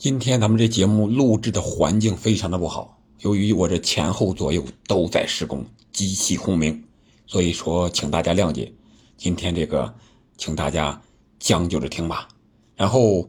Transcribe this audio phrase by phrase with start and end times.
[0.00, 6.82] 今天咱们这节目录制的环境非常的不好，由于我这前后左右都在施工，机器轰鸣，
[7.26, 8.72] 所以说请大家谅解。
[9.18, 9.94] 今天这个，
[10.38, 10.98] 请大家
[11.38, 12.26] 将就着听吧。
[12.76, 13.28] 然后，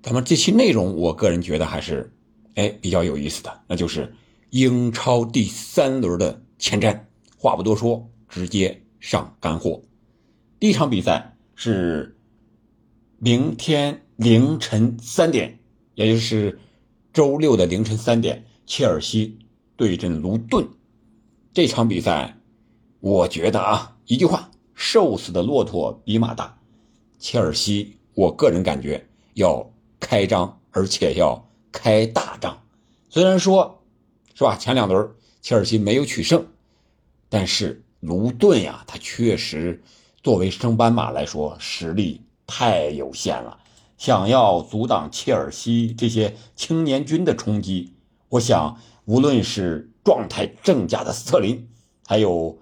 [0.00, 2.08] 咱们这期内容，我个人觉得还是，
[2.54, 4.14] 哎，比较有意思的，那就是
[4.50, 6.96] 英超第三轮的前瞻。
[7.36, 9.82] 话不多说，直接上干货。
[10.60, 12.16] 第一场比赛是
[13.18, 15.58] 明天凌晨三点。
[15.96, 16.58] 也就是
[17.12, 19.38] 周六的凌晨三点，切尔西
[19.76, 20.68] 对阵卢顿
[21.54, 22.36] 这场比赛，
[23.00, 26.58] 我觉得啊，一句话，瘦死的骆驼比马大。
[27.18, 32.62] 切尔西，我个人感觉要开张，而且要开大张。
[33.08, 33.82] 虽然说，
[34.34, 34.54] 是吧？
[34.54, 36.46] 前两轮切尔西没有取胜，
[37.30, 39.82] 但是卢顿呀，他确实
[40.22, 43.58] 作为升班马来说，实力太有限了。
[43.96, 47.94] 想要阻挡切尔西这些青年军的冲击，
[48.28, 51.68] 我想无论是状态正佳的斯特林，
[52.06, 52.58] 还有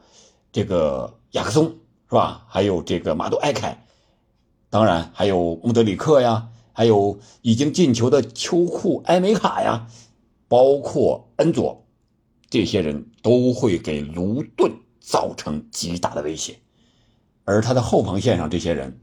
[0.53, 1.65] 这个雅克松，
[2.09, 2.47] 是吧？
[2.49, 3.85] 还有这个马杜埃凯，
[4.71, 9.89] 当然还有穆德里克呀，还有已经进球的秋库埃梅卡呀，
[10.47, 11.85] 包括恩佐，
[12.49, 16.61] 这些人都会给卢顿造成极大的威胁，
[17.45, 19.01] 而他的后防线上这些人。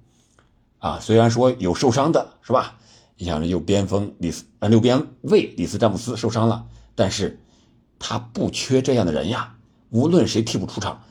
[0.82, 2.80] 啊，虽然说有受伤的，是吧？
[3.16, 6.66] 你想，右边锋里斯啊，右边卫里斯詹姆斯受伤了，
[6.96, 7.40] 但是
[8.00, 9.56] 他不缺这样的人呀。
[9.92, 11.04] 无论谁替补出场，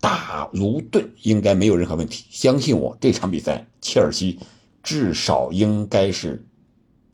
[0.00, 2.24] 打卢顿应该没有任何问题。
[2.30, 4.40] 相信我，这场比赛切尔西
[4.82, 6.44] 至少应该是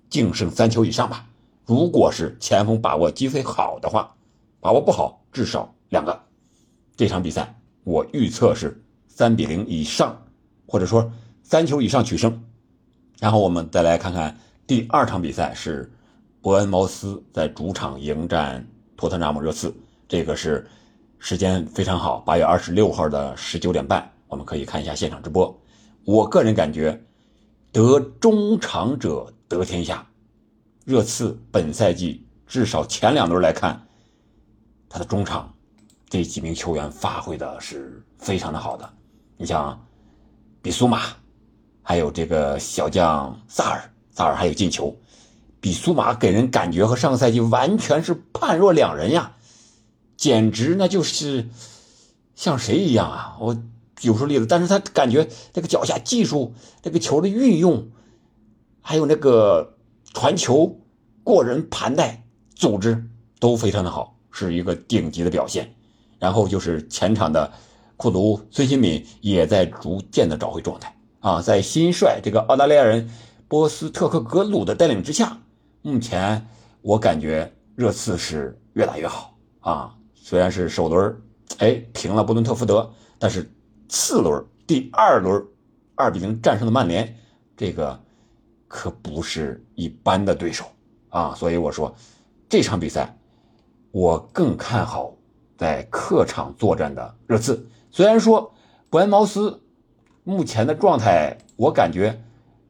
[0.09, 1.27] 净胜三球以上吧。
[1.67, 4.17] 如果是前锋把握机会好的话，
[4.61, 6.19] 把握不好，至少两个。
[6.97, 7.55] 这场比赛
[7.85, 10.19] 我预测是三比零以上，
[10.67, 11.13] 或者说。
[11.49, 12.43] 三球以上取胜，
[13.21, 15.89] 然后我们再来看看第二场比赛是
[16.43, 18.67] 伯恩茅斯在主场迎战
[18.97, 19.73] 托特纳姆热刺，
[20.09, 20.67] 这个是
[21.21, 25.57] 时间非常好，八月二十六号的十九点半，我们可以看一下现场直播。
[26.05, 27.01] 我个人感觉
[27.71, 30.05] 得中场者得天下，
[30.85, 33.81] 热刺本赛季至少前两轮来看，
[34.89, 35.55] 他的中场
[36.09, 38.95] 这几名球员发挥的是非常的好的，
[39.37, 39.81] 你像
[40.61, 41.03] 比苏马。
[41.89, 44.97] 还有这个小将萨尔，萨尔还有进球，
[45.61, 49.37] 比苏马给人感觉和上个赛季完全是判若两人呀，
[50.17, 51.49] 简直那就是
[52.35, 53.37] 像谁一样啊！
[53.39, 53.57] 我
[53.95, 56.53] 举不出例子，但是他感觉这个脚下技术、
[56.83, 57.89] 这个球的运用，
[58.81, 59.77] 还有那个
[60.13, 60.81] 传球、
[61.23, 62.25] 过人盘带、
[62.57, 63.07] 组织
[63.39, 65.73] 都非常的好，是一个顶级的表现。
[66.19, 67.53] 然后就是前场的
[67.97, 70.93] 库卢、孙兴敏也在逐渐的找回状态。
[71.27, 73.11] 啊，在新帅这个澳大利亚人
[73.49, 75.37] 波斯特克格鲁的带领之下，
[75.83, 76.47] 目前
[76.83, 79.93] 我感觉热刺是越打越好啊。
[80.15, 81.21] 虽然是首轮
[81.59, 82.89] 哎平了布伦特福德，
[83.19, 83.51] 但是
[83.89, 85.45] 次轮第二轮
[85.97, 87.13] 二比零战胜了曼联，
[87.57, 88.01] 这个
[88.69, 90.65] 可不是一般的对手
[91.09, 91.35] 啊。
[91.35, 91.93] 所以我说
[92.49, 93.19] 这场比赛
[93.91, 95.13] 我更看好
[95.59, 97.69] 在客场作战的热刺。
[97.91, 98.55] 虽然说
[98.89, 99.61] 伯恩茅斯。
[100.29, 102.21] 目前的状态，我感觉，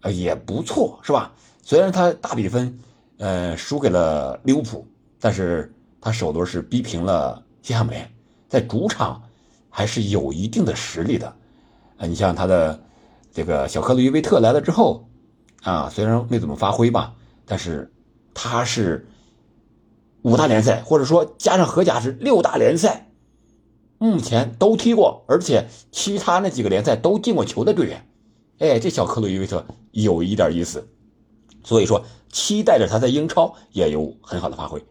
[0.02, 1.32] 呃，也不错，是吧？
[1.62, 2.78] 虽然他大比分，
[3.16, 4.86] 呃，输给了利物浦，
[5.18, 8.06] 但是他首轮是逼平了西汉姆联，
[8.46, 9.22] 在主场
[9.70, 11.26] 还是有一定的实力的。
[11.96, 12.78] 啊，你像他的
[13.32, 15.08] 这个小克鲁伊维特来了之后，
[15.62, 17.14] 啊，虽然没怎么发挥吧，
[17.46, 17.90] 但是
[18.34, 19.08] 他是
[20.20, 23.08] 五大联赛，或者说加上荷甲是六大联赛。
[23.98, 28.08] 目前都踢过，而且其他那几个联赛都进过球的队员，
[28.58, 30.86] 哎，这小克鲁伊维特有一点意思，
[31.64, 34.84] 所以说期待着他在英超也有很好的发挥。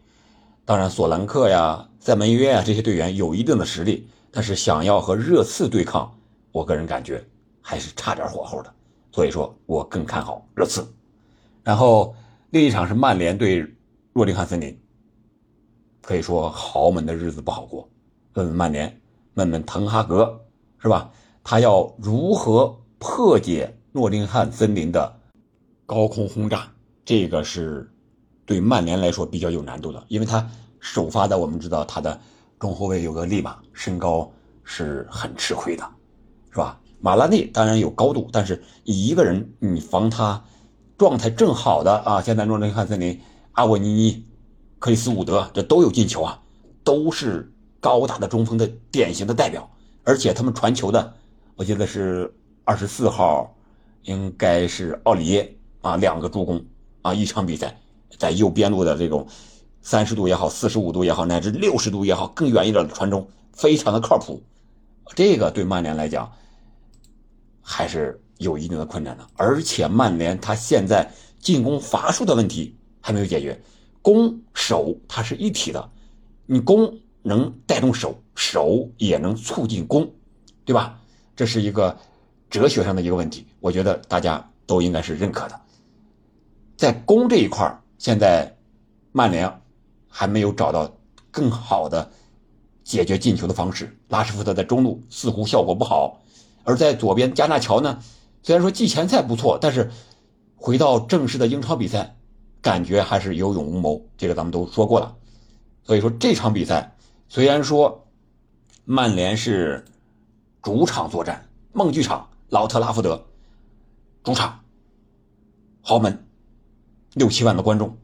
[0.64, 6.12] 当然，索兰克呀、塞门约啊这些队员有一定的实力，但是想要和热刺对抗，
[6.50, 7.24] 我个人感觉
[7.62, 8.74] 还是差点火候的。
[9.12, 10.84] 所以说我更看好热刺。
[11.62, 12.14] 然后
[12.50, 13.64] 另一场是曼联对
[14.12, 14.76] 诺丁汉森林，
[16.02, 17.88] 可以说豪门的日子不好过。
[18.36, 19.00] 问问曼联，
[19.34, 20.38] 问问滕哈格，
[20.78, 21.10] 是吧？
[21.42, 25.10] 他要如何破解诺丁汉森林的
[25.86, 26.70] 高空轰炸？
[27.02, 27.90] 这个是
[28.44, 30.46] 对曼联来说比较有难度的，因为他
[30.80, 32.20] 首发的，我们知道他的
[32.58, 34.30] 中后卫有个利马，身高
[34.64, 35.82] 是很吃亏的，
[36.50, 36.78] 是吧？
[37.00, 40.44] 马拉内当然有高度，但是一个人你防他
[40.98, 43.18] 状态正好的啊，现在诺丁汉森林
[43.52, 44.26] 阿沃尼尼、
[44.78, 46.42] 克里斯伍德这都有进球啊，
[46.84, 47.50] 都是。
[47.80, 49.68] 高大的中锋的典型的代表，
[50.04, 51.14] 而且他们传球的，
[51.54, 52.32] 我记得是
[52.64, 53.54] 二十四号，
[54.02, 56.64] 应该是奥里耶啊，两个助攻
[57.02, 57.78] 啊，一场比赛
[58.18, 59.26] 在右边路的这种
[59.82, 64.42] 三十度也好，四十五度也好，乃至六十度也好，更远一点的传中，非常的靠谱。
[65.14, 66.32] 这个对曼联来讲
[67.62, 71.08] 还是有一定的困难的，而且曼联他现在
[71.38, 73.60] 进攻罚数的问题还没有解决，
[74.02, 75.90] 攻守它是一体的，
[76.46, 80.10] 你攻能带动手，手也能促进攻，
[80.64, 80.98] 对吧？
[81.34, 81.98] 这是一个
[82.48, 85.60] 哲学上的一个问题，我觉得大家都应该是认可的。
[86.76, 88.56] 在攻这一块现在
[89.12, 89.60] 曼联
[90.08, 90.96] 还没有找到
[91.30, 92.10] 更好的。
[92.86, 96.22] 解决进球的方式，拉什福德在中路似乎效果不好，
[96.62, 97.98] 而在左边加纳乔呢，
[98.44, 99.90] 虽然说季前赛不错，但是
[100.54, 102.14] 回到正式的英超比赛，
[102.62, 104.06] 感觉还是有勇无谋。
[104.16, 105.16] 这个咱们都说过了，
[105.82, 106.95] 所以说这场比赛
[107.28, 108.06] 虽然说
[108.84, 109.84] 曼联是
[110.62, 113.26] 主场作战，梦剧场老特拉福德
[114.22, 114.60] 主场
[115.82, 116.26] 豪门，
[117.14, 117.96] 六七万的观众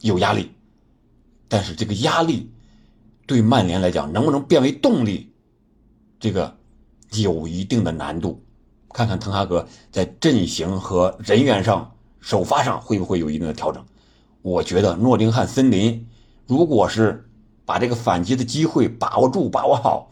[0.00, 0.50] 有压力，
[1.48, 2.50] 但是这个压力。
[3.24, 5.32] 对曼联来讲，能不能变为动力，
[6.18, 6.56] 这个
[7.12, 8.44] 有一定的难度。
[8.92, 13.82] 看看滕哈格在阵型和人员上、首发上会不会有一定的调整？
[14.42, 16.06] 我觉得诺丁汉森林
[16.46, 17.30] 如果是
[17.72, 20.10] 把这个反击的机会把握住、把握好，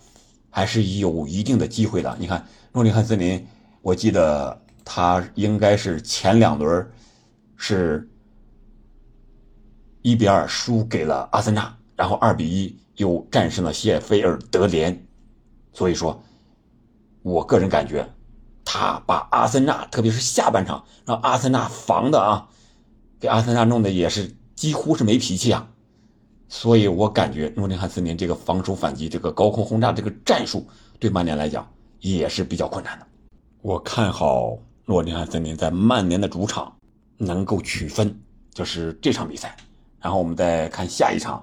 [0.49, 2.17] 还是有一定的机会的。
[2.19, 3.47] 你看诺丁汉森林，
[3.83, 6.91] 我记得他应该是前两轮
[7.57, 8.09] 是
[10.01, 12.75] 一比二输给了阿森纳，然后二比一。
[12.97, 15.07] 又战胜了谢菲尔德联，
[15.73, 16.23] 所以说，
[17.23, 18.07] 我个人感觉，
[18.63, 22.49] 他把阿森纳，特别是下半场让阿森纳防的啊，
[23.19, 25.71] 给阿森纳弄的也是几乎是没脾气啊，
[26.51, 30.67] 所以我感觉诺丁汉森林这个防守反击、这个高空轰炸这个战术，
[30.99, 31.67] 对曼联来讲
[32.01, 33.07] 也是比较困难的。
[33.63, 36.75] 我看好诺丁汉森林在曼联的主场
[37.17, 38.13] 能够取分，
[38.53, 39.57] 就是这场比赛。
[40.01, 41.41] 然后我们再看下一场。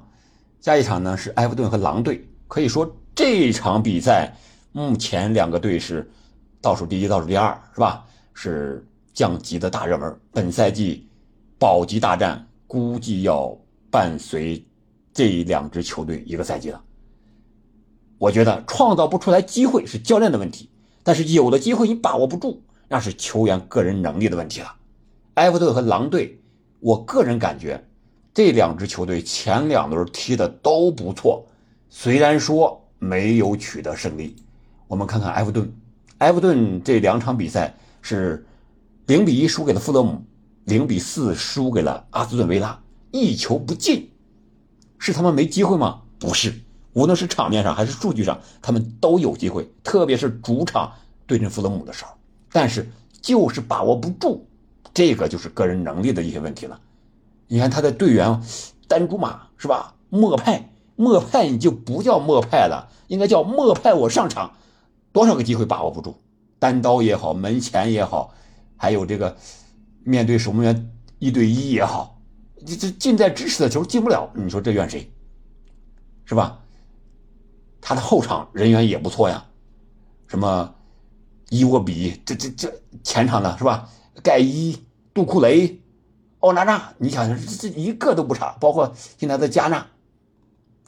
[0.60, 4.36] 下一场呢是埃弗顿和狼队，可以说这场比赛
[4.74, 6.06] 目前两个队是
[6.60, 8.06] 倒数第一、倒数第二，是吧？
[8.34, 10.20] 是降级的大热门。
[10.34, 11.08] 本赛季
[11.58, 13.58] 保级大战估计要
[13.90, 14.62] 伴随
[15.18, 16.80] 这两支球队一个赛季了。
[18.20, 20.70] 我觉得创造不出来机会是教练的问题，
[21.02, 24.76] 但是有的机会你把握不住，那是球员个人能力的问题了。
[25.34, 26.40] 埃弗顿和狼队，
[26.80, 27.84] 我个人感觉。
[28.32, 31.44] 这两支球队前两轮踢的都不错，
[31.90, 34.36] 虽然说没有取得胜利。
[34.88, 35.74] 我们看看埃弗顿，
[36.20, 38.46] 埃弗顿这两场比赛是
[39.08, 40.22] 零比一输给了富勒姆，
[40.66, 42.80] 零比四输给了阿斯顿维拉，
[43.10, 44.08] 一球不进。
[45.00, 46.02] 是他们没机会吗？
[46.20, 46.54] 不是，
[46.94, 50.92] 无论是场面上还是数据上，他们都有机会，特别是主场
[51.26, 52.12] 对阵富勒姆的时候，
[52.52, 52.90] 但是
[53.22, 54.46] 就是把握不住，
[54.94, 56.80] 这个就是个人能力的一些问题了。
[57.48, 58.42] 你看他的队员，
[58.88, 59.94] 丹朱马是吧？
[60.10, 64.54] 莫派，莫派你就不叫莫派了，应该叫莫派我上场，
[65.12, 66.16] 多少个机会把握不住，
[66.60, 68.34] 单刀也好，门前也好，
[68.76, 69.38] 还有这个
[70.04, 72.17] 面对守门员一对一也好，
[72.66, 75.12] 这这近在咫尺的球进不了，你说这怨谁？
[76.26, 76.60] 是吧？
[77.80, 79.46] 他的后场人员也不错呀，
[80.28, 80.76] 什么
[81.50, 83.90] 伊沃比，这这这前场的是吧？
[84.22, 84.78] 盖伊、
[85.14, 85.82] 杜库雷。
[86.42, 89.88] 奥纳纳，你想想，这这一个都不差，包括现在的加纳，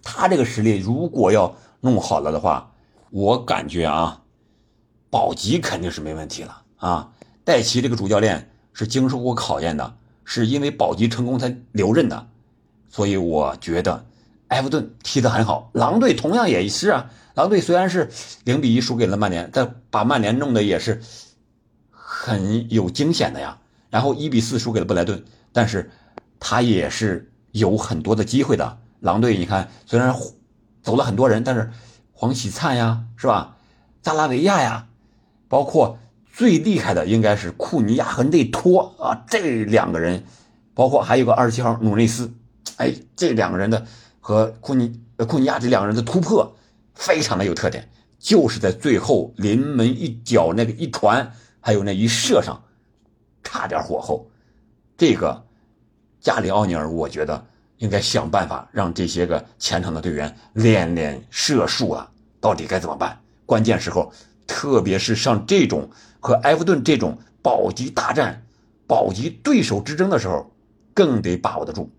[0.03, 2.72] 他这个实力如果要弄好了的话，
[3.10, 4.22] 我感觉啊，
[5.10, 7.12] 保级肯定是没问题了啊。
[7.43, 9.98] 戴奇这个主教练是经受过考验的，
[10.31, 12.27] 是因为保级成功才留任的，
[12.88, 14.05] 所以我觉得
[14.50, 15.71] 埃弗顿踢得很好。
[15.74, 18.12] 狼队同样也是啊，狼队虽然是
[18.43, 21.01] 零比一输给了曼联，但把曼联弄得也是
[21.89, 23.57] 很有惊险的呀。
[23.89, 25.25] 然后一比四输给了布莱顿。
[25.51, 25.89] 但是，
[26.39, 28.77] 他也是有很多的机会的。
[29.00, 30.15] 狼队，你看，虽然
[30.83, 31.71] 走了很多人，但是
[32.13, 33.57] 黄喜灿呀，是吧？
[34.03, 34.88] 扎拉维亚呀，
[35.48, 35.98] 包括
[36.39, 40.24] 最厉害的应该是库尼亚和内托啊，这两个人，
[40.74, 42.31] 包括还有个二十七号努内斯，
[42.77, 43.86] 哎，这两个人的
[44.22, 46.55] 和库尼呃库尼亚这两个人的突破
[46.96, 51.29] 非常的有特点，就是在最后临门一脚那个一传，
[51.60, 52.63] 还有那一射上，
[53.43, 54.31] 差点火候。
[54.96, 55.43] 这个
[56.22, 57.46] 加里奥尼尔，我觉得
[57.79, 63.19] 应该想办法让这些个前场的队员练练射术啊，到底该怎么办？
[63.46, 64.10] 关键时候，
[64.48, 68.45] 特别是像这种和埃弗顿这种保级大战、
[68.88, 70.51] 保级对手之争的时候，
[70.93, 71.91] 更得把握得住。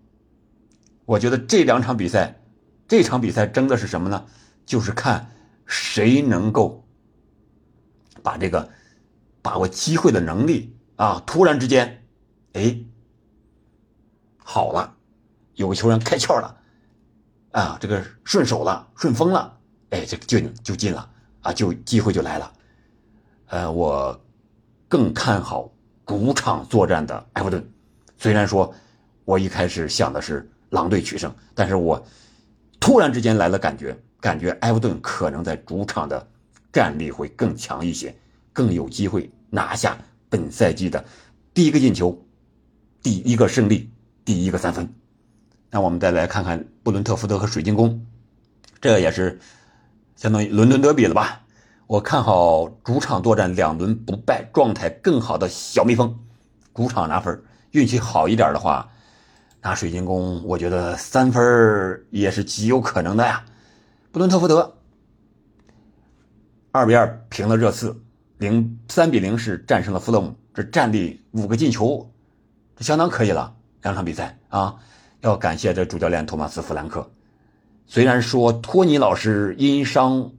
[1.05, 2.41] 我觉得这两场比赛，
[2.87, 4.25] 这场比赛争的是什么呢？
[4.65, 5.31] 就是看
[5.65, 6.87] 谁能够
[8.21, 8.69] 把这个
[9.41, 12.03] 把握机会的能力啊，突然之间，
[12.53, 12.79] 哎。
[14.43, 14.95] 好了，
[15.55, 16.57] 有个球员开窍了，
[17.51, 19.57] 啊，这个顺手了，顺风了，
[19.91, 21.09] 哎，这个就就进了
[21.41, 22.51] 啊，就机会就来了。
[23.51, 24.17] 呃，我
[24.87, 25.69] 更看好
[26.05, 27.61] 主场作战的埃弗顿。
[28.17, 28.73] 虽然说
[29.25, 32.01] 我一开始想的是狼队取胜，但是我
[32.79, 36.25] 突然之间来了感觉，感觉埃弗顿可能在主场的
[36.71, 38.15] 战力会更强一些，
[38.53, 39.97] 更有机会拿下
[40.29, 41.03] 本赛季的
[41.53, 42.25] 第一个进球。
[43.03, 43.91] 第一个胜利，
[44.23, 44.87] 第一个三分。
[45.69, 48.05] 那我们再来看看布伦特福德和水晶宫，
[48.79, 49.39] 这也是
[50.15, 51.41] 相当于伦敦德比了吧？
[51.91, 56.17] 我看好主场作战两轮不败、状态更好的小蜜蜂，
[56.73, 57.43] 主场拿分。
[57.71, 58.89] 运气好一点的话，
[59.61, 63.43] 拿水晶宫，我觉得三分也是极有可能的呀。
[64.09, 64.73] 布伦特福德
[66.71, 67.93] 二比二平了热刺，
[68.37, 72.09] 零三比零是战胜了富勒姆，这战力五个进球。
[72.77, 74.77] 这相当可以了，两场比赛啊，
[75.19, 77.11] 要感谢这主教练托马斯·弗兰克。
[77.85, 80.31] 虽然说托尼老师因伤，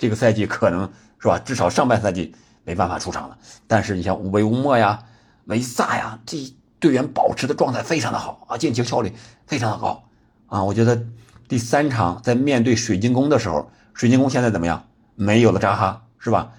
[0.00, 0.90] 这个赛季可能
[1.20, 3.38] 是吧，至少上半赛季没办法出场了。
[3.66, 5.00] 但是你像乌贝乌莫呀、
[5.44, 6.38] 维萨呀，这
[6.80, 9.12] 队员保持的状态非常的好啊，进球效率
[9.46, 10.02] 非常的高
[10.46, 10.64] 啊。
[10.64, 11.00] 我觉得
[11.46, 14.82] 第三场在面对水晶宫的时候，水晶宫现在怎么样？
[15.14, 16.50] 没有了扎哈是吧？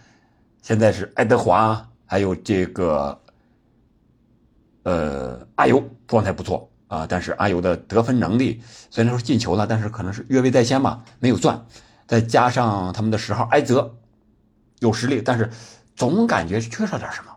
[0.62, 3.20] 现在是爱德华，还有这个。
[4.84, 11.64] 呃，阿尤状态不错啊，但是阿尤的得分能力虽然说进球了，但是可能是越位在先吧，没有算。
[12.12, 13.96] 再加上他们的十号埃泽
[14.80, 15.50] 有实力，但是
[15.96, 17.32] 总感觉缺少点什么。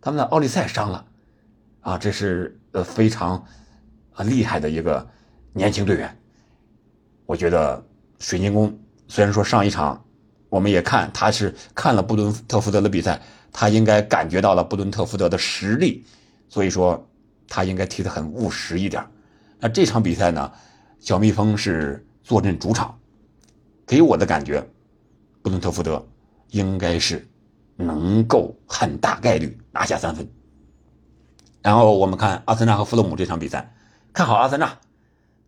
[0.00, 1.04] 他们的奥利赛伤了
[1.80, 3.44] 啊，这是呃非常
[4.12, 5.04] 啊厉害的一个
[5.52, 6.16] 年轻队员。
[7.26, 7.84] 我觉得
[8.20, 8.78] 水晶宫
[9.08, 10.00] 虽然说上一场
[10.48, 13.20] 我们也看他是看了布伦特福德的比赛，
[13.52, 16.06] 他应该感觉到了布伦特福德的实力。
[16.48, 17.04] 所以说，
[17.48, 19.04] 他应该踢得很务实一点。
[19.58, 20.52] 那这场比赛呢，
[21.00, 22.96] 小蜜蜂是坐镇主场，
[23.86, 24.66] 给我的感觉，
[25.42, 26.06] 布伦特福德
[26.48, 27.28] 应该是
[27.76, 30.28] 能够很大概率拿下三分。
[31.62, 33.74] 然后我们看阿森纳和弗洛姆这场比赛，
[34.12, 34.78] 看好阿森纳。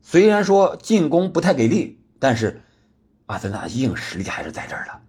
[0.02, 2.62] 虽然说进攻不太给力，但是
[3.26, 5.00] 阿森纳硬实力还是在这儿的。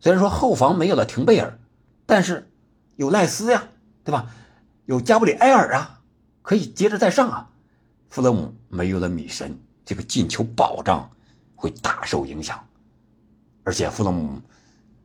[0.00, 1.58] 虽然说后防没有了廷贝尔，
[2.06, 2.50] 但是
[2.96, 3.68] 有赖斯呀，
[4.04, 4.30] 对吧？
[4.84, 6.00] 有加布里埃尔啊，
[6.42, 7.50] 可以接着再上啊。
[8.08, 11.10] 弗勒姆没有了米神，这个进球保障
[11.56, 12.64] 会大受影响。
[13.64, 14.40] 而且弗勒姆，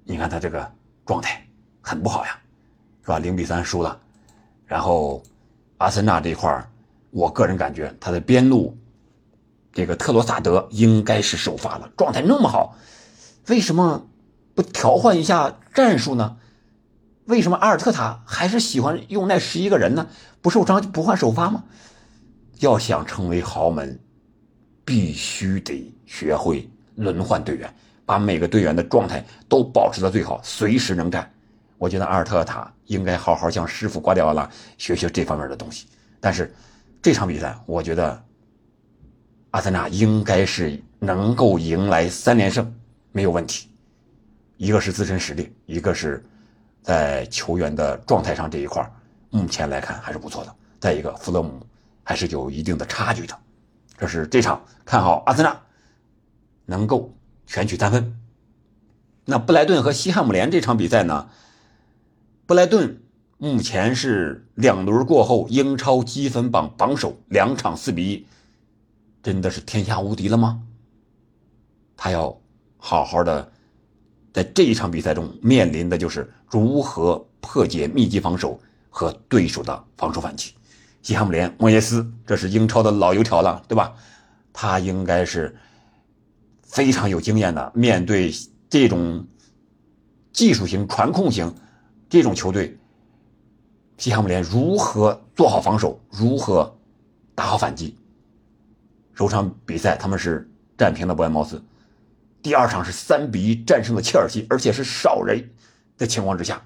[0.03, 0.72] 你看他这个
[1.05, 1.43] 状态
[1.81, 2.39] 很不好呀，
[3.01, 3.17] 是吧？
[3.17, 4.00] 零比三输了。
[4.67, 5.24] 然后
[5.79, 6.70] 阿森纳这块
[7.10, 8.77] 我个人感觉他的边路
[9.74, 12.75] 这个特罗萨德应该是首发了，状态那么好，
[13.48, 14.05] 为什么
[14.53, 16.38] 不调换一下战术呢？
[17.25, 20.08] 为什么阿尔特塔还是喜欢用那十一个人呢？
[20.41, 21.63] 不受伤就不换首发吗？
[22.60, 24.00] 要想成为豪门，
[24.92, 27.74] 必须得学会轮换队员，
[28.06, 31.32] 把每个队员的状态都保持到最好，随时能战。
[31.78, 35.88] 我觉得阿尔特塔应该好好向师傅瓜迪奥拉学学这方面的东西。
[36.20, 36.54] 但是
[37.02, 38.22] 这场比赛，我觉得
[39.52, 42.70] 阿森纳应该是能够迎来三连胜，
[43.14, 43.70] 没有问题。
[44.58, 46.22] 一个是自身实力，一个是。
[46.84, 48.84] 在球员的状态上这一块
[49.30, 50.56] 目前来看还是不错的。
[50.80, 51.64] 再一个，弗勒姆
[52.04, 53.38] 还是有一定的差距的。
[54.01, 55.62] 这是这场看好阿森纳
[56.65, 57.15] 能够
[57.46, 58.20] 全取三分。
[59.25, 61.29] 那布莱顿和西汉姆联这场比赛呢？
[62.48, 63.00] 布莱顿
[63.38, 68.25] 目前是两轮过后英超积分榜榜首，两场四比一，
[69.22, 70.63] 真的是天下无敌了吗？
[71.96, 72.41] 他要
[72.77, 73.51] 好好的。
[74.34, 80.55] 在这一场比赛中，面临的就是如何破解密集防守和对手的防守反击。
[81.01, 83.93] 西汉姆联莫耶斯，这是英超的老油条了，对吧？
[84.53, 85.55] 他应该是
[86.62, 87.72] 非常有经验的。
[87.74, 88.31] 面对
[88.70, 89.25] 这种
[90.31, 91.55] 技术型、传控型
[92.10, 92.77] 这种球队，
[93.98, 96.77] 西汉姆联如何做好防守，如何
[97.34, 97.98] 打好反击？
[99.13, 101.62] 首场比赛他们是战平了伯恩茅斯。
[102.43, 105.50] 第二场是三比一战胜了切尔西，而且是少人
[105.98, 106.62] 的情况之下，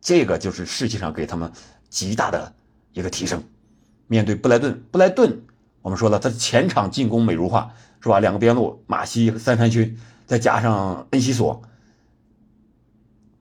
[0.00, 1.50] 这个就是士气上给他们
[1.88, 2.52] 极大的
[2.92, 3.42] 一个提升。
[4.10, 5.42] 面对布莱顿，布莱顿
[5.82, 8.18] 我们说了，他前场进攻美如画，是吧？
[8.18, 11.62] 两个边路马西、三山勋，再加上恩西索，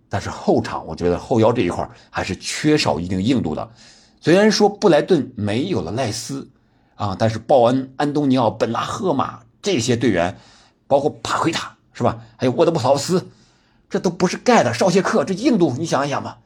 [0.07, 3.71] 但是后场我觉得后腰这一块还是缺少一定硬度的。
[4.21, 6.49] 虽然说布莱顿没有了赖斯
[6.93, 10.37] 啊，但是鲍恩、安东尼奥、本拉赫马这些队员。
[10.89, 12.19] 包括帕奎塔是吧？
[12.35, 13.27] 还有沃德布劳斯，
[13.91, 14.73] 这都不是盖的。
[14.73, 16.39] 绍谢克这硬度，你想一想吧。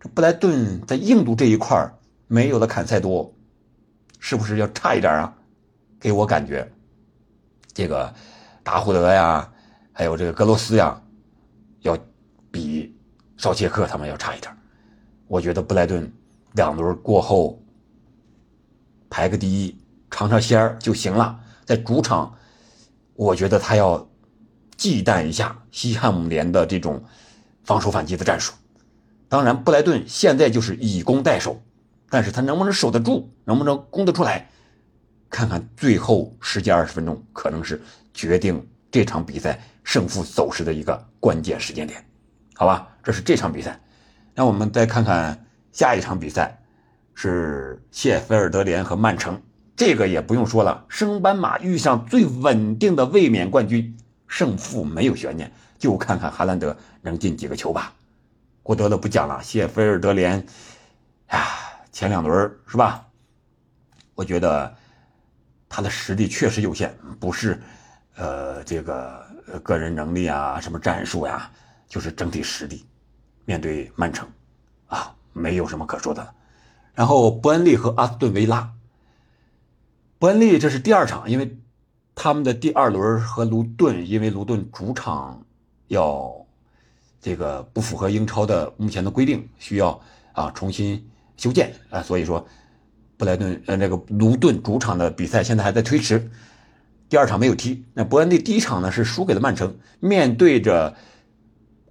[0.00, 1.94] 这布莱顿在硬度这一块
[2.26, 3.32] 没有了坎塞多，
[4.18, 5.34] 是不是要差一点啊？
[6.00, 6.70] 给我感觉，
[7.72, 8.12] 这个
[8.62, 9.50] 达胡德呀，
[9.92, 11.00] 还有这个格罗斯呀，
[11.80, 11.96] 要
[12.50, 12.94] 比
[13.36, 14.54] 绍切克他们要差一点。
[15.26, 16.12] 我觉得布莱顿
[16.52, 17.58] 两轮过后
[19.08, 19.78] 排个第一，
[20.10, 21.40] 尝尝鲜儿就行了。
[21.64, 22.36] 在主场，
[23.14, 24.06] 我觉得他要
[24.76, 27.02] 忌惮一下西汉姆联的这种
[27.62, 28.52] 防守反击的战术。
[29.28, 31.60] 当然，布莱顿现在就是以攻代守，
[32.14, 34.48] 但是他能不能守得住，能不能攻得出来？
[35.28, 42.04] 看看最后十几二十分钟，可能是决定这场比赛胜负走势的一个关键时间点，
[42.54, 42.86] 好吧？
[43.02, 43.80] 这是这场比赛。
[44.32, 46.56] 那我们再看看下一场比赛，
[47.14, 49.42] 是谢菲尔德联和曼城。
[49.74, 53.92] 这个也不用说了，升班马遇上最稳定的卫冕冠军，
[54.28, 57.92] 胜负没有悬念，就看看哈兰德能进几个球吧。
[58.62, 60.46] 郭德的不讲了，谢菲尔德联，
[61.30, 61.44] 呀，
[61.94, 63.06] 前两轮是吧？
[64.14, 64.76] 我觉得。
[65.66, 67.60] 他的实力确实有限，不是，
[68.14, 69.26] 呃，这个
[69.64, 71.50] 个人能力啊，什么战术呀，
[71.88, 72.86] 就是整体实力。
[73.44, 74.28] 面对曼城，
[74.86, 76.34] 啊，没有什么可说的。
[76.94, 78.72] 然后伯恩利和阿斯顿维拉，
[80.20, 81.58] 伯恩利这是第二场，因为
[82.14, 85.44] 他们的第二轮和卢顿，因为卢顿主场
[85.88, 86.32] 要
[87.20, 90.00] 这个不符合英超的目前的规定，需要
[90.34, 91.04] 啊重新
[91.36, 92.46] 修建啊，所以说。
[93.16, 96.28] 布莱顿呃，那个卢顿主场的比赛现在还在推迟，
[97.08, 97.84] 第二场没有踢。
[97.94, 100.96] 那伯恩利第一场呢是输给了曼城，面对着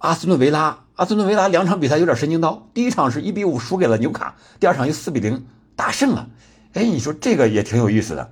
[0.00, 6.28] 阿斯顿维拉，阿斯顿维拉两场比赛有点神经刀，第一场是一比五输给了纽卡，第二场又四比零大胜了。
[6.74, 8.30] 哎，你说这个也挺有意思的。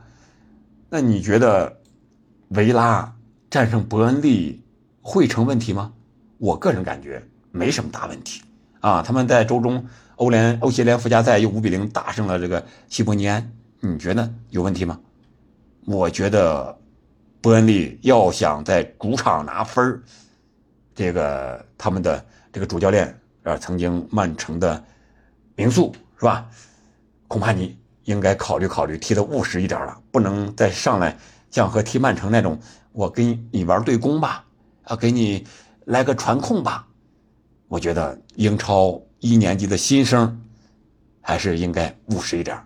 [0.91, 1.79] 那你觉得
[2.49, 3.17] 维拉
[3.49, 4.63] 战胜伯恩利
[5.01, 5.95] 会成问题吗？
[6.37, 8.43] 我个人感觉没什么大问题
[8.81, 9.87] 啊，他们在周中。
[10.23, 14.97] 欧联、欧协联附加赛又五比零大胜了这个西伯尼安，你觉得有问题吗？
[15.85, 16.79] 我觉得
[17.41, 20.01] 伯恩利要想在主场拿分
[20.95, 24.81] 这个他们的这个主教练啊，曾经曼城的
[25.57, 26.49] 名宿是吧？
[27.27, 31.19] 恐怕你应该考虑考虑，踢的务实一点了，不能再上来
[31.51, 32.57] 像和踢曼城那种，
[32.93, 34.45] 我跟你玩对攻吧，
[34.85, 35.45] 啊，给你
[35.87, 36.87] 来个传控吧。
[37.67, 39.03] 我觉得英超。
[39.23, 40.43] 一年级的新生，
[41.21, 42.59] 还是应该务实一点。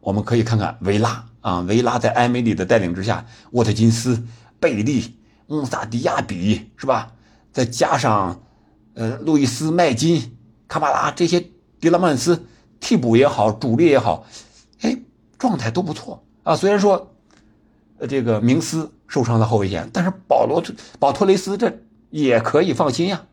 [0.00, 4.22] 我们可以看看维拉啊，维拉在埃梅里的带领之下，沃特金斯、
[4.60, 7.10] 贝利、穆萨迪亚比是吧？
[7.54, 8.42] 再加上
[8.92, 10.36] 呃路易斯麦金、
[10.68, 11.42] 卡巴拉这些
[11.80, 12.44] 迪拉曼斯
[12.80, 14.26] 替补也好，主力也好，
[14.82, 14.98] 哎，
[15.38, 16.54] 状态都不错啊。
[16.54, 17.14] 虽然说
[18.06, 20.62] 这个明斯受伤在后卫线，但是保罗
[20.98, 21.74] 保托雷斯这
[22.10, 23.24] 也可以放心呀，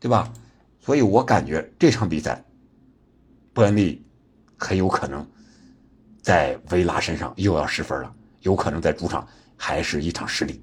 [0.00, 0.32] 对吧？
[0.80, 2.42] 所以我感觉这场比赛，
[3.52, 4.04] 伯恩利
[4.56, 5.26] 很有可能
[6.22, 10.62] 在维拉身上又要失分了，有可能在主场还是一场失利。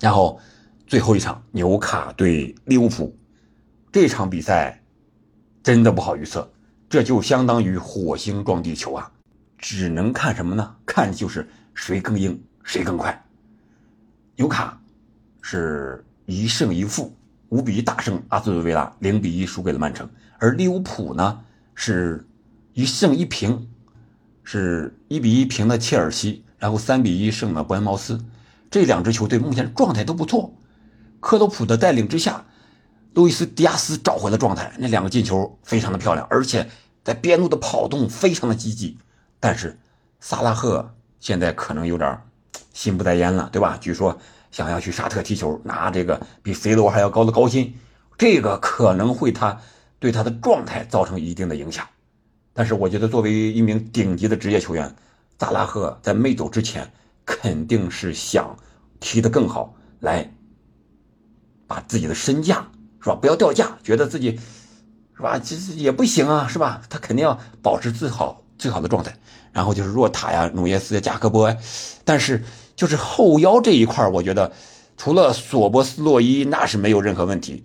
[0.00, 0.40] 然后
[0.86, 3.16] 最后一场纽卡对利物浦，
[3.92, 4.82] 这场比赛
[5.62, 6.50] 真的不好预测，
[6.88, 9.12] 这就相当于火星撞地球啊！
[9.58, 10.76] 只能看什么呢？
[10.84, 13.24] 看就是谁更硬，谁更快。
[14.34, 14.82] 纽卡
[15.40, 17.16] 是一胜一负。
[17.52, 20.08] 五比一大胜阿斯顿维拉，零比一输给了曼城。
[20.38, 21.38] 而利物浦呢，
[21.74, 22.26] 是
[22.72, 23.68] 一胜一平，
[24.42, 28.18] 是一比一平了切尔西，然后三比一胜了伯恩茅斯。
[28.70, 30.54] 这两支球队目前状态都不错。
[31.20, 32.46] 克洛普的带领之下，
[33.12, 36.70] 路易斯迪亚斯找回了状态，那两个进球非常的漂亮，而且
[37.04, 38.96] 在边路的跑动非常的积极。
[39.38, 39.78] 但是
[40.20, 42.18] 萨拉赫现在可能有点
[42.72, 43.76] 心不在焉了，对吧？
[43.78, 44.18] 据说。
[44.52, 47.74] 想要去沙特踢球，拿这个比 C 罗还要高的高薪，
[48.18, 49.58] 这个可能会他
[49.98, 51.88] 对他的状态造成一定的影响。
[52.52, 54.94] 但是我觉得，作为一名顶级的职业球员，
[55.38, 56.92] 扎拉赫在没走之前，
[57.24, 58.54] 肯定是想
[59.00, 60.30] 踢得更好，来
[61.66, 62.68] 把自己的身价
[63.00, 63.14] 是吧？
[63.14, 64.38] 不要掉价，觉得自己
[65.16, 65.38] 是吧？
[65.38, 66.82] 其实也不行啊，是吧？
[66.90, 69.16] 他肯定要保持最好最好的状态。
[69.50, 71.56] 然后就是若塔呀、努涅斯、加科波，
[72.04, 72.44] 但是。
[72.74, 74.52] 就是后腰这一块我觉得
[74.96, 77.62] 除了索博斯洛伊那是没有任何问题。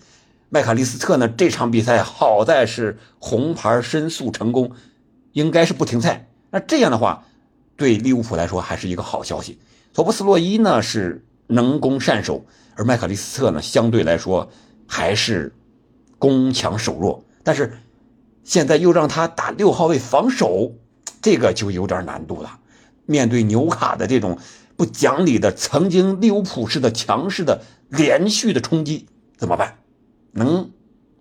[0.50, 4.72] 麦卡利斯特呢，这场比赛好在是红牌申诉成功，
[5.34, 6.30] 应该是不停赛。
[6.52, 7.26] 那这样的话，
[7.76, 9.60] 对利物浦来说还是一个好消息。
[9.94, 14.50] 索博斯洛伊呢是能攻善守，而麦卡利斯特呢相对来说
[14.88, 15.54] 还是
[16.18, 17.26] 攻强守弱。
[17.44, 17.80] 但是
[18.46, 20.72] 现在又让他打六号位防守，
[21.22, 22.60] 这个就有点难度了。
[23.06, 24.38] 面对纽卡的这种。
[24.78, 29.80] 不讲理的，曾经利物浦式的强势的连续的冲击怎么办？
[30.32, 30.70] 能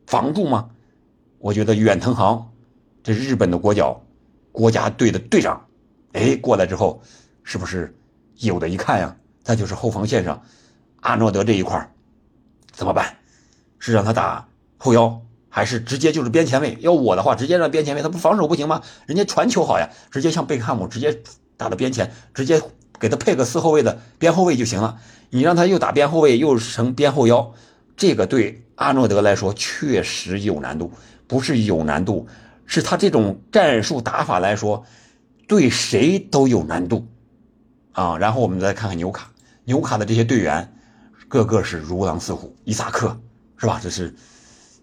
[0.07, 0.69] 防住吗？
[1.39, 2.53] 我觉得远藤航，
[3.03, 4.05] 这日本的国脚，
[4.53, 5.67] 国家队的队长，
[6.13, 7.01] 哎，过来之后，
[7.43, 7.97] 是不是
[8.37, 9.17] 有的一看呀？
[9.43, 10.43] 再就是后防线上，
[11.01, 11.91] 阿诺德这一块
[12.73, 13.17] 怎么办？
[13.79, 16.77] 是让他打后腰，还是直接就是边前卫？
[16.81, 18.83] 要我的话，直接让边前卫，他不防守不行吗？
[19.07, 21.23] 人家传球好呀，直接像贝克汉姆直接
[21.57, 22.61] 打到边前，直接
[22.99, 24.99] 给他配个四后卫的边后卫就行了。
[25.31, 27.53] 你让他又打边后卫，又成边后腰，
[27.97, 30.93] 这个对阿诺德来说确实有难度，
[31.27, 32.27] 不是有难度，
[32.65, 34.85] 是他这种战术打法来说，
[35.49, 37.07] 对谁都有难度
[37.93, 38.17] 啊。
[38.19, 39.31] 然后我们再看看纽卡，
[39.65, 40.73] 纽卡的这些队员，
[41.29, 43.19] 个个是如狼似虎，伊萨克
[43.57, 43.81] 是吧？
[43.83, 44.15] 这是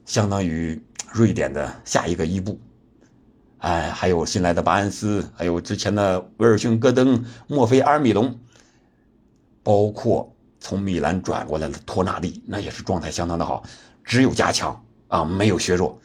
[0.05, 0.81] 相当于
[1.11, 2.59] 瑞典的下一个伊布，
[3.63, 8.39] 哎，还有新来的巴恩斯，还有之前的威尔逊戈登、墨菲阿尔米隆，
[9.63, 10.29] 包括。
[10.65, 13.61] 从米兰转过来的托纳利，那也是状态相当的好，
[14.01, 15.99] 只有加强啊，没有削弱。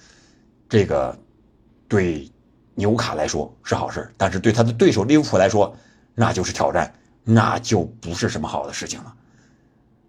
[0.69, 1.17] 这个
[1.87, 2.29] 对
[2.75, 5.73] 纽卡来说是好事，但是对他的对手利物浦来说，
[6.13, 6.93] 那就是挑战，
[7.23, 9.15] 那就不是什么好的事情了。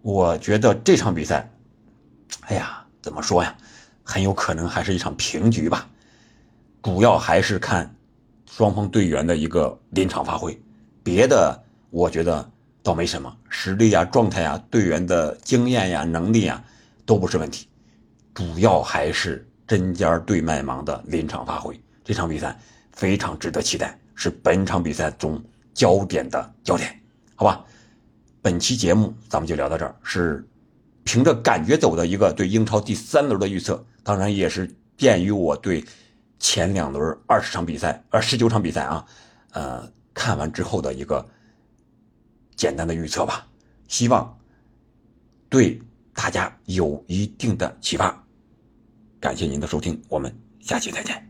[0.02, 1.48] 我觉得这场比赛，
[2.48, 3.56] 哎呀，怎么说呀，
[4.02, 5.88] 很有可能还是一场平局吧。
[6.82, 7.94] 主要还是看
[8.46, 10.60] 双方队员的一个临场发挥，
[11.04, 12.50] 别的我觉得。
[12.82, 16.64] 倒没什么实力呀、状态呀、队员的经验呀、能力呀，
[17.06, 17.68] 都不是问题，
[18.34, 21.78] 主要还是针尖对麦芒的临场发挥。
[22.06, 22.58] 这场比赛
[22.94, 26.98] 非常值得期待，是本场比赛中焦点的焦点，
[27.36, 27.64] 好吧？
[28.42, 30.48] 本期节目咱们就聊到这儿，是
[31.04, 35.84] 凭着感觉走的一个对英超第三轮的预测，当然也是鉴于我对
[36.40, 39.06] 前两轮二十场比赛、呃十九场比赛啊，
[39.52, 41.24] 呃看完之后的一个。
[42.56, 43.48] 简单的预测吧，
[43.88, 44.38] 希望
[45.48, 45.82] 对
[46.14, 48.22] 大家有一定的启发。
[49.18, 51.26] 感谢您的收听，我们下期再见。